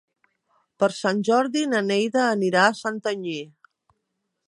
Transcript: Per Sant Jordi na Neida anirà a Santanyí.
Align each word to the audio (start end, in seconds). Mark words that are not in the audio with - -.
Per 0.83 0.89
Sant 0.99 1.21
Jordi 1.29 1.63
na 1.75 1.83
Neida 1.91 2.25
anirà 2.31 2.67
a 2.71 2.75
Santanyí. 2.83 3.41